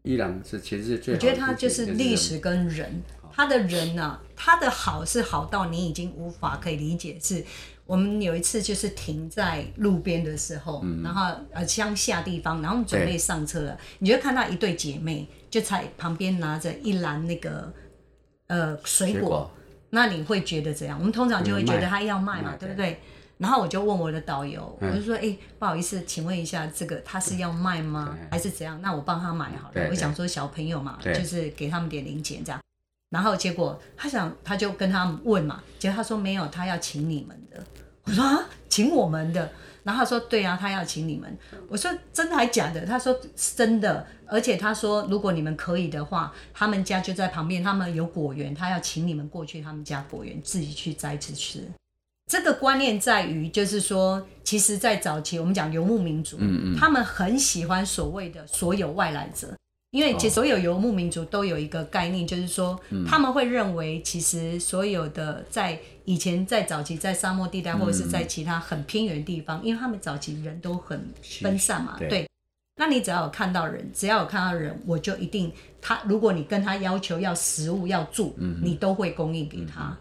[0.02, 1.28] 伊朗是全世界最我好的风景。
[1.28, 3.02] 觉得它就是历史跟人，
[3.35, 7.18] 他的人呢、他的好是好到你已经无法可以理解。
[7.20, 7.42] 是
[7.92, 17.70] 我们有一次就是停在路边的时候，然后呃乡下地方，然后准备上车了，你就看到一对姐妹就在旁边拿着一篮那个
[18.46, 19.50] 呃水果，
[19.90, 20.98] 那你会觉得怎样？
[20.98, 22.98] 我们通常就会觉得卖他要卖嘛卖，对不对？
[23.37, 28.16] 然后我就问我的导游，嗯我就说：“哎、不好意思，请问一下，这个他是要卖吗？
[28.31, 28.81] 还是怎样？
[28.81, 29.74] 那我帮他买好了。
[29.74, 32.59] 对我想说小朋友嘛，就是给他们点零钱这样。
[33.11, 37.62] 然后结果他想，他就跟他们问嘛，结果他说没有，他要请你们的。
[38.04, 39.50] 我说啊，请我们的。
[39.84, 41.36] 然后他说对啊，他要请你们。
[41.68, 42.86] 我说真的还假的？
[42.86, 51.68] 他说真的，而且他说如果你们可以的话，他们家就在旁边，他们有果园，他要请你们过去他们家果园自己去摘吃吃。
[52.30, 59.52] 这个观念在于，就是说，其实，在早期我们讲游牧民族，嗯嗯他们很喜欢所谓的所有外来者，
[59.92, 72.09] 因为其实所有游牧民族都有一个概念，就是说，他们会认为，其实所有的在以前在早期在沙漠地带或者是在其他很偏远的地方，因为他们早期人都很分散嘛，对。
[72.09, 72.28] 对。
[72.76, 75.52] 那你只要有看到人，只要有看到人，我就一定
[75.83, 79.94] 他，如果你跟他要求要食物要住，你都会供应给他。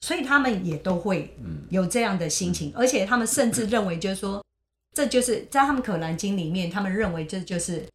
[0.00, 1.32] 所以他们也都会
[1.70, 4.44] 有这样的心情，而且他们甚至认为，就是说，
[4.92, 7.86] 这就是在他们可兰经里面，他们认为这就是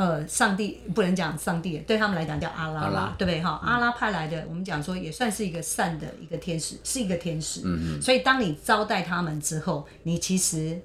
[0.00, 3.60] 呃，上帝不能讲上帝，对他们来讲叫阿拉对不对哈？
[3.62, 7.60] 阿拉派来的，我们讲说也算是一个善的一个天使，是一个天使。
[7.66, 10.80] 嗯嗯，所以当你招待他们之后，你其实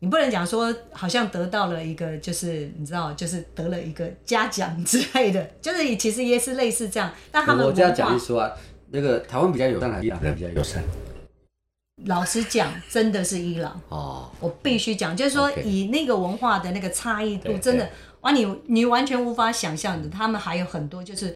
[0.00, 7.10] 你不能讲说好像得到了一个，就是你知道，就是得了一个嘉奖之类的， 就是其实也是类似这样。
[7.32, 8.52] 但他们我这样文化讲一说啊，
[8.90, 10.82] 那个台湾比较友善，伊朗比较友善？
[12.06, 13.78] 老实讲，真的是伊朗。
[13.90, 17.92] 哦，我必须讲，就是说以那个文化的那个差异度，真的对
[18.22, 20.08] 哇，你你完全无法想象的。
[20.08, 21.34] 他们还有很多，就是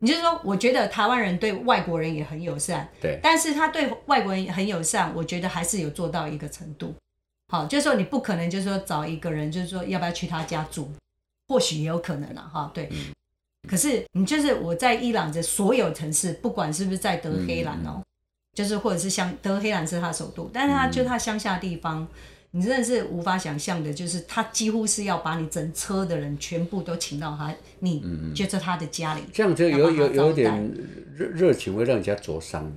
[0.00, 6.94] 你就是说，我觉得台湾人对外国人也很友善，对，但是他对外国人很友善，我觉得还是有做到一个程度。
[7.48, 10.90] 好，就是说你不可能就是说找一个人，就是说要不要去他家住，
[11.48, 12.88] 或许也有可能啦，哈，对。
[13.68, 18.02] 可是你就是我在伊朗的所有城市，不管是不是在德黑兰哦，
[18.54, 22.06] 就是或者是乡德黑兰是他首都，但是他就他乡下地方，
[22.56, 28.00] 你真的是无法想象的，就是他几乎是要把你整车的人全部都请到他，你
[28.32, 30.72] 就是他的家里，这样就有有有点
[31.16, 32.72] 热热情，会让人家灼伤。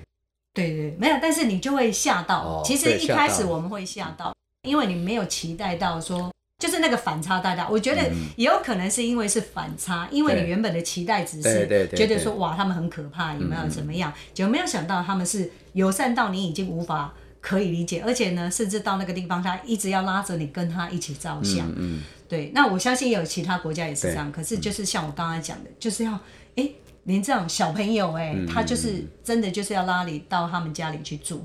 [0.52, 2.40] 对对，没有，但是你就会吓到。
[2.40, 4.34] 哦其实一开始我们会吓到，
[4.68, 7.68] 因为你没有期待到说，就是那个反差太大。
[7.68, 14.12] 我觉得嗯也有可能是因为是反差，因为你原本的期待值是觉得说哇，他们很可怕，有没有嗯怎么样？
[14.34, 21.72] 结果没有想到他们是友善到你已经无法可以理解，而且呢，甚至到那个地方，他一直要拉着你跟他一起照相。
[21.76, 24.30] 嗯对，那我相信也有其他国家也是这样。
[24.30, 26.12] 可是就是像我刚才讲的，就是要
[26.56, 26.70] 哎，
[27.04, 31.44] 连这种小朋友哎，他就是真的就是要拉你到他们家里去住。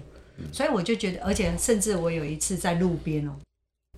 [0.52, 3.32] 所以我就觉得，而且甚至我有一次在路边哦，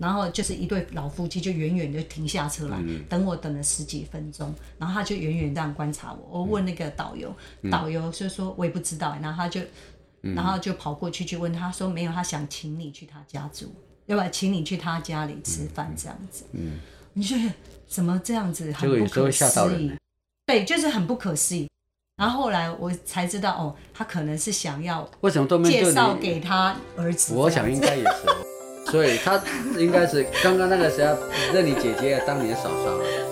[0.00, 2.78] 然后就是一对老夫妻就远远就停下车来
[3.08, 6.40] 等我，等了十几分钟，然后他就远远这样观察我。
[6.40, 7.34] 我问那个导游，
[7.70, 9.60] 导游就说我也不知道，然后他就，
[10.34, 13.74] 然后就跑过去去问他说没有，他想请你去他家住，
[14.06, 16.44] 要不请你去他家里吃饭这样子。
[16.52, 16.78] 嗯，
[17.12, 17.52] 你觉得
[17.86, 19.92] 怎么这样子很不可思议？
[20.46, 21.68] 对，就是很不可思议。
[22.16, 27.34] 然后后来我才知道，哦，他可能是想要为什么都没介绍给他儿子？
[27.34, 29.38] 我想应该也是，所以他
[29.78, 31.14] 应该是刚刚那个谁要
[31.52, 33.25] 认你姐姐当你的嫂嫂。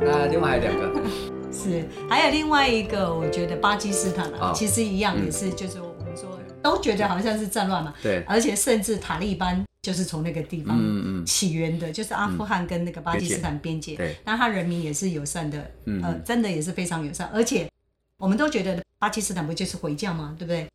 [0.00, 1.02] 另外还有两个
[1.52, 10.78] 是，还有另外一个，我觉得巴基斯坦啊，其实一样也是，就是我们说都觉得好像是战乱嘛，对，而且甚至塔利班就是从那个地方
[11.26, 15.70] 起源的，就是阿富汗跟那个巴基斯坦边界，对，那他人民也是友善的，
[16.02, 17.68] 呃，真的也是非常友善，而且
[18.16, 20.34] 我们都觉得巴基斯坦不就是回教吗？
[20.38, 20.66] 对不对？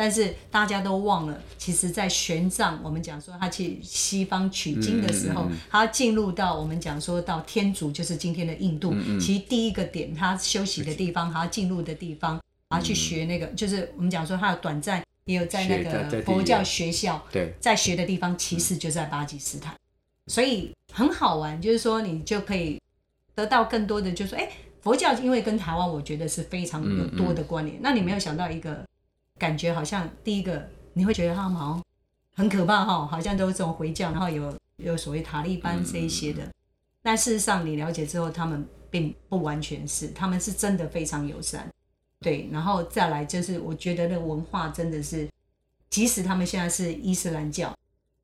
[0.00, 8.94] 但是大家都忘了，其实，在玄奘，我们讲说他去西方取经的时候，他进入到我们讲说到天竺，就是今天的印度。
[9.18, 17.20] 其实第一个点，他休息的地方，他进入的地方，然后去学那个，就是我们讲说他有短暂也有在那个佛教学校，
[17.58, 19.74] 在学的地方，其实就在巴基斯坦。
[20.28, 22.80] 所以很好玩，就是说你就可以
[23.34, 24.48] 得到更多的，就是说，哎，
[24.80, 27.76] 佛教因为跟台湾，我觉得是非常有多的关联。
[27.82, 28.86] 那你没有想到一个。
[29.38, 31.84] 感觉好像第一个你会觉得他们好像
[32.34, 36.42] 很可怕哈，好像都是这种回教，然后有有所谓塔利班这一些的。
[37.02, 41.68] 但事实上你了解之后，他们并不完全是，他们是真的非常友善。
[42.20, 45.28] 对，然后再来就是我觉得那文化真的是，
[45.88, 47.72] 即使他们现在是伊斯兰教，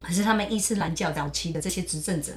[0.01, 2.33] 可是他们伊斯兰教早期的这些执政者，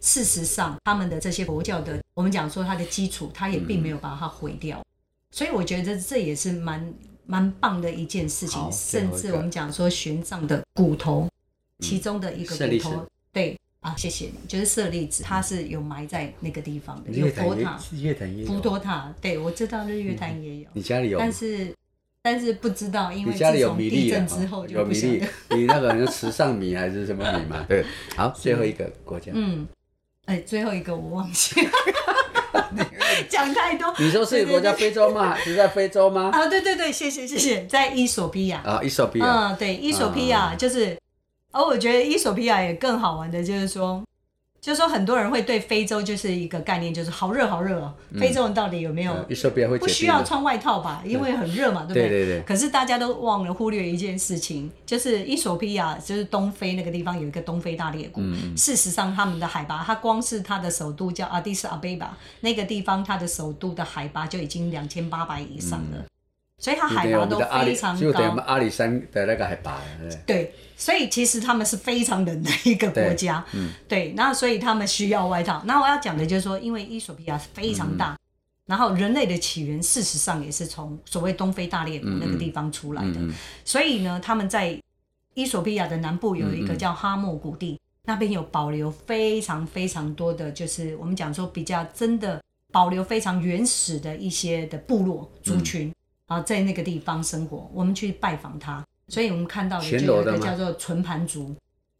[0.00, 4.82] 事实上他们的这些佛教的，我们讲说它的基础，他也并没有把它毁掉。
[5.30, 6.92] 所以我觉得这也是蛮。
[7.30, 11.28] 蛮棒的一件事情，甚至我们讲说玄奘的骨头，
[11.78, 18.48] 其中的一个骨头，对啊，谢谢你，就是舍利子，它是有埋在那个地方的，有佛塔，月坛也有。
[18.48, 21.72] 佛陀塔，对我知道日月潭也有，你家里有，但是
[22.20, 27.64] 但是不知道，因为家里有米粒之后就米粒， 你那个是池上米还是什么米嘛？
[27.70, 27.84] 对，
[28.16, 29.68] 好，最后一个国家，嗯，
[30.24, 31.70] 哎，最后一个我忘记了。
[33.28, 35.36] 讲太多，你说是国家非洲吗？
[35.42, 36.30] 是在非洲吗？
[36.32, 40.96] 啊，对对对，谢谢谢谢，在伊索比亚啊，伊索比亚，嗯，对，伊索比亚就是，
[41.52, 44.02] 而我觉得伊索比亚也更好玩的，就是说。
[44.60, 47.94] 就是说，很多人会对非洲就是一个概念，就是好热好热哦。
[48.18, 49.14] 非洲人到底有没有
[49.78, 51.02] 不需要穿外套吧？
[51.04, 52.08] 因为很热嘛，对不对？
[52.08, 52.42] 对对对。
[52.42, 58.20] 可是大家都忘了忽略一件事情，就是伊索比亚，就是东非那个地方有一个东非大裂谷。
[58.20, 66.04] 嗯事实上，他们的海拔，它光是它的首都叫阿迪斯阿贝巴那个地方，它的首都的海拔就已经两千八百以上了。
[66.60, 69.80] 所以它海拔都非常高，就等于阿里山的那个海拔。
[70.26, 73.42] 对，所以其实他们是非常冷的一个国家。
[73.54, 75.62] 嗯，对，那所以他们需要外套。
[75.64, 78.14] 那我要讲的就是说，因为伊索比亚是非常大，
[78.66, 83.18] 然后人类的起源事实上也是从所谓东非大裂谷那个地方出来的。
[83.64, 84.78] 所以呢，他们在
[85.32, 92.38] 伊索比亚的南部有一个叫哈莫谷地，那边有保留非常非常多的就是我们讲说比较真的
[92.70, 95.90] 保留非常原始的一些的部落族群。
[96.30, 101.52] 啊，在那个地方生活，我们去拜访他，所以我们看到的就有一个叫做纯盘族。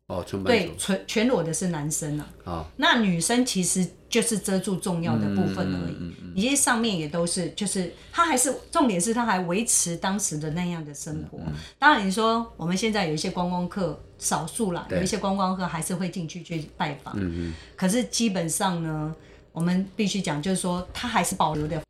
[0.06, 2.28] 哦，纯盘对，全全裸的是男生啊。
[2.44, 11.40] 哦，那女生其实就是遮住重要的部分而已，以及上面也都是，就是他还是重点是他还维持当时的那样的生活。
[11.76, 17.14] 当然，你说我们现在有一些观光客少数啦，有一些观光客还是会进去去拜访。
[17.16, 17.54] 嗯嗯。
[17.74, 19.12] 可是基本上呢，
[19.50, 21.82] 我们必须讲，就是说他还是保留的。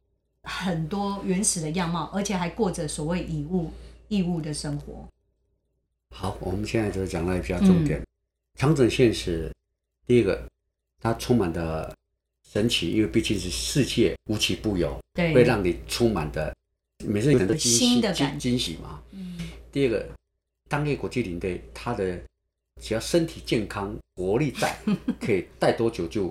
[0.50, 3.70] 很多原始的样貌，而且还过着所谓以物
[4.08, 5.08] 易物的生活。
[6.14, 8.02] 好，我们现在就讲到比较重点。
[8.58, 9.50] 长整现实，
[10.06, 10.42] 第一个，
[11.00, 11.96] 它充满的
[12.52, 16.54] 神奇，因为毕竟是世界无奇不有，对，会让你充满的
[17.06, 19.00] 每次很多惊喜惊惊喜嘛。
[19.12, 19.38] 嗯。
[19.70, 20.08] 第二个，
[20.68, 22.20] 当一个国际领队，他的
[22.80, 24.76] 只要身体健康、活力在，
[25.20, 26.30] 可以带多久就。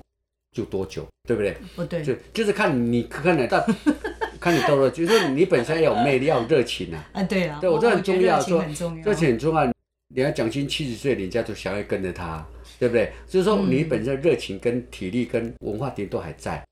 [0.52, 1.56] 就多久，对不对？
[1.76, 3.64] 不对，就就是看你看得到，
[4.40, 7.10] 看你多了，就是你本身要有魅力，要有热情啊。
[7.14, 8.64] 啊，对啊，对我这很重要，说
[9.04, 9.66] 热情很重要。
[10.12, 12.46] 你要蒋勋七十岁，人家就想要跟着他。
[12.78, 13.12] 对不对？
[13.28, 16.66] 就是说你本身热情跟体力跟文化底都还在，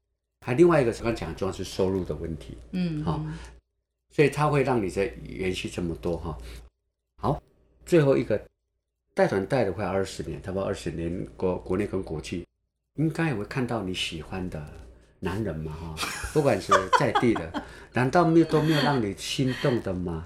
[0.45, 3.21] 还另外一个刚刚讲的重要是收入的问题，嗯，好
[4.09, 6.37] 所以他会让你在延续这么多哈。
[7.21, 7.43] 好，
[7.85, 8.41] 最后一个
[9.13, 12.47] 带团带了快二十年，差不多二十年国国内跟国际，
[12.95, 14.65] 应该也会看到你喜欢的
[15.19, 15.95] 男人嘛哈，
[16.33, 17.63] 不管是在地的，
[17.93, 20.25] 难道没有都没有让你心动的吗？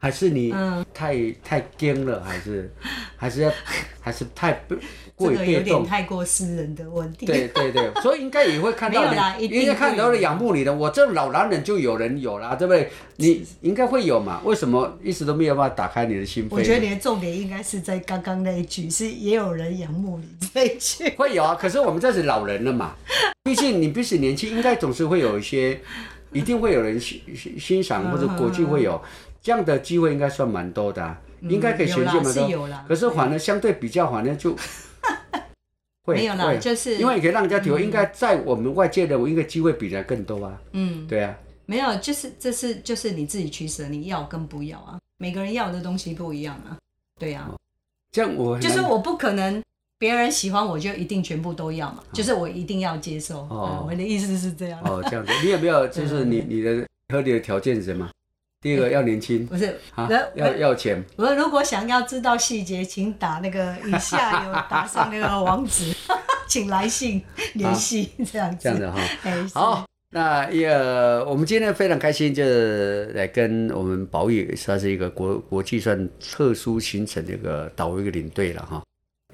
[0.00, 2.72] 还是你嗯太太僵了，还是
[3.16, 3.52] 还是要
[4.00, 4.76] 还是太被
[5.16, 5.84] 过于被动有点？
[5.84, 7.26] 太过私人的问题。
[7.26, 10.72] 对对对， 所以应该也会看到你，应该看到了仰慕你的。
[10.72, 12.88] 我这老男人就有人有啦，对不对？
[13.16, 14.40] 你应该会有嘛？
[14.44, 16.54] 为什么一直都没有办法打开你的心扉？
[16.54, 21.10] 我觉得你的重点应该是在刚刚那一句，是也有人仰慕你这一句。
[21.16, 21.56] 会有啊。
[21.56, 22.94] 可是我们这是老人了嘛，
[23.42, 25.80] 毕竟你比起年轻，应该总是会有一些，
[26.32, 29.00] 一定会有人欣欣欣赏或者国际会有
[29.48, 32.44] 这样的机会，应该算蛮多的、啊，应该可以有啦衔接蛮多。
[32.44, 34.54] 是有啦，可是反而相对比较，反而就
[36.04, 40.60] 会没有啦，就是因为你可以让人家体会，应该在我们外界的我应该机会比人家更多啊。
[40.72, 41.34] 嗯，对啊，
[41.64, 44.98] 没有，就是这是就是你自己取舍，你要跟不要啊。
[45.16, 46.76] 每个人要的东西不一样啊。
[47.18, 47.50] 对啊，
[48.12, 49.62] 这样我就是我不可能
[49.98, 53.40] 别人喜欢我就一定全部都要嘛，就是我一定要接受。
[53.44, 54.78] 哦嗯我的意思是这样。
[54.84, 58.06] 哦，这样子，你有没有就是 你你的合理的条件是什么？
[58.60, 65.94] 第一个要年轻不是，啊我，要要钱，我如果想要知道细节，请打那个以下有打上那个网址，
[66.48, 67.22] 请来信
[67.54, 68.58] 联系这样子。
[68.64, 69.00] 这样子哈。
[69.54, 70.68] 好，那也
[71.24, 78.82] 我们今天非常开心，就是来跟我们宝宇算是一个国国际算特殊行程的一个导游一个领队了哈，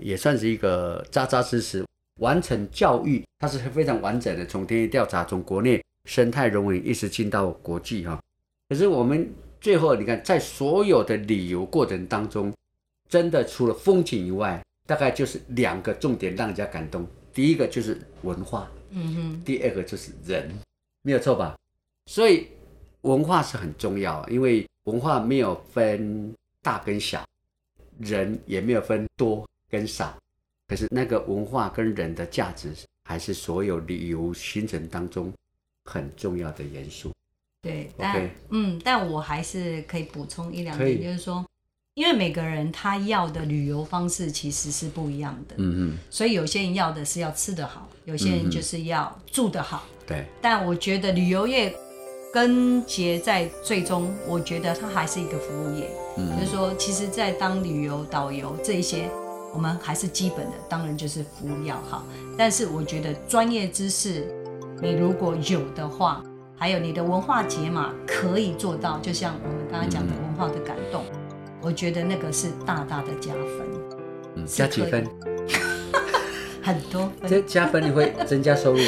[0.02, 1.82] 也算是一个扎扎实实
[2.20, 8.20] 完成教育，它是非常完整的，从田野调查，从国内生态人文一直进到国际哈。
[8.68, 12.52] 可是我们最后你看，在所有的旅游过程当中，
[13.08, 17.06] 真的除了风景以外，大概就是两个重点让人家感动。
[17.32, 20.50] 第一个就是文化，嗯哼，第二个就是人，
[21.02, 21.56] 没有错吧？
[22.06, 22.48] 所以
[23.02, 27.24] 文化是很重要，因为文化没有分大跟小，
[27.98, 30.16] 人也没有分多跟少，
[30.68, 32.72] 可是那个文化跟人的价值
[33.04, 35.32] 还是所有旅游行程当中
[35.84, 37.10] 很重要的元素。
[37.64, 41.44] 对，但嗯，但我还是可以补充一两点，就是说，
[41.94, 49.84] 因为每个人他要的旅游方式其实是不一样的，嗯嗯所以有些人要的是要吃得好，有些人就是要住得好。
[49.88, 51.74] 嗯，对，但我觉得旅游业
[52.32, 55.90] 根结在最终，我觉得它还是一个服务业。
[56.16, 59.08] 嗯就是说，其实，在当旅游导游这一些，
[59.52, 62.04] 我们还是基本的，当然就是服务要好。
[62.38, 64.28] 但是我觉得专业知识，
[64.80, 66.22] 你如果有的话，
[66.57, 71.05] 还有你的文化解码可以做到，就像我们刚刚讲的文化的感动，
[71.61, 73.66] 我觉得那个是大大的加分，
[74.36, 75.07] 嗯，加几分？
[76.62, 77.28] 很多分。
[77.28, 78.84] 这加分你会增加收入吗？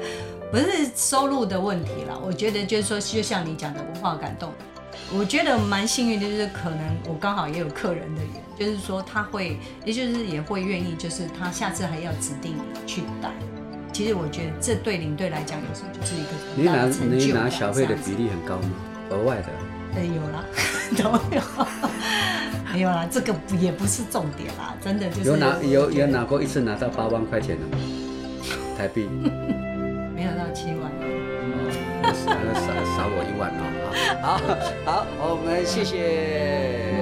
[0.50, 4.52] 不是收入的问题啦，我觉得就是说，就像你讲的文化感动，
[5.14, 13.30] 我觉得蛮幸运的，就是可能我刚好也有客人的缘，就是说他会，也就是也会愿意，就是他下次还要指定你去带。
[13.92, 18.70] 其实我觉得这对领队来讲，有时候就是一个你拿你拿小费的比例很高吗？
[19.10, 19.48] 额外的？
[19.94, 20.42] 呃，有啦，
[20.96, 21.04] 都
[21.36, 21.42] 有，
[22.72, 27.82] 没有啦，这个不也不是重点啦，真的就是有拿我有有拿过一次拿到八万块钱的吗？
[28.78, 29.06] 台币？
[30.14, 30.90] 没有到七万，
[32.02, 32.08] 那
[32.54, 33.62] 少少我一万哦。
[34.22, 34.38] 好，
[34.86, 37.01] 好，好，我们谢谢。